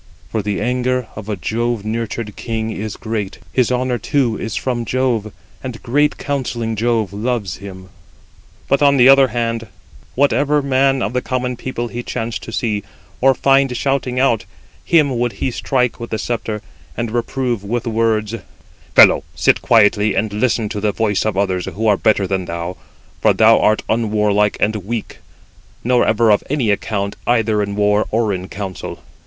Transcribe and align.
For 0.31 0.41
the 0.41 0.59
anger 0.59 1.07
of 1.15 1.29
a 1.29 1.35
Jove 1.35 1.85
nurtured 1.85 2.35
king 2.35 2.71
is 2.71 2.97
great; 2.97 3.37
his 3.53 3.71
honour 3.71 3.99
too 3.99 4.35
is 4.35 4.55
from 4.55 4.83
Jove, 4.83 5.31
and 5.63 5.83
great 5.83 6.17
counselling 6.17 6.75
Jove 6.75 7.13
loves 7.13 7.57
him." 7.57 7.89
But 8.67 8.81
on 8.81 8.97
the 8.97 9.07
other 9.07 9.27
hand, 9.27 9.67
whatever 10.15 10.63
man 10.63 11.03
of 11.03 11.13
the 11.13 11.21
common 11.21 11.55
people 11.55 11.89
he 11.89 12.01
chanced 12.01 12.41
to 12.41 12.51
see, 12.51 12.81
or 13.21 13.35
find 13.35 13.77
shouting 13.77 14.19
out, 14.19 14.45
him 14.83 15.19
would 15.19 15.33
he 15.33 15.51
strike 15.51 15.99
with 15.99 16.09
the 16.09 16.17
sceptre, 16.17 16.63
and 16.97 17.11
reprove 17.11 17.63
with 17.63 17.85
words: 17.85 18.33
"Fellow, 18.95 19.23
sit 19.35 19.61
quietly, 19.61 20.15
and 20.15 20.33
listen 20.33 20.67
to 20.69 20.79
the 20.79 20.91
voice 20.91 21.25
of 21.25 21.37
others, 21.37 21.67
who 21.67 21.85
are 21.85 21.95
better 21.95 22.25
than 22.25 22.45
thou; 22.45 22.75
for 23.21 23.33
thou 23.33 23.59
art 23.59 23.83
unwarlike 23.87 24.57
and 24.59 24.77
weak, 24.77 25.19
nor 25.83 26.03
ever 26.07 26.31
of 26.31 26.43
any 26.49 26.71
account 26.71 27.15
either 27.27 27.61
in 27.61 27.75
war 27.75 28.07
or 28.09 28.33
in 28.33 28.47
council. 28.49 29.01